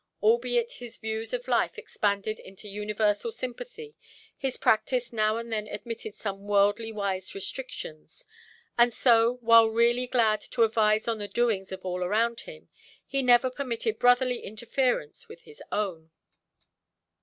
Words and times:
Albeit 0.23 0.71
his 0.79 0.97
views 0.97 1.31
of 1.31 1.47
life 1.47 1.77
expanded 1.77 2.39
into 2.39 2.67
universal 2.67 3.31
sympathy, 3.31 3.95
his 4.35 4.57
practice 4.57 5.13
now 5.13 5.37
and 5.37 5.53
then 5.53 5.67
admitted 5.67 6.15
some 6.15 6.47
worldly–wise 6.47 7.35
restrictions. 7.35 8.25
And 8.79 8.95
so, 8.95 9.35
while 9.41 9.67
really 9.67 10.07
glad 10.07 10.41
to 10.41 10.63
advise 10.63 11.07
on 11.07 11.19
the 11.19 11.27
doings 11.27 11.71
of 11.71 11.85
all 11.85 12.03
around 12.03 12.41
him, 12.49 12.69
he 13.05 13.21
never 13.21 13.51
permitted 13.51 13.99
brotherly 13.99 14.39
interference 14.39 15.27
with 15.27 15.43
his 15.43 15.61
own. 15.71 16.09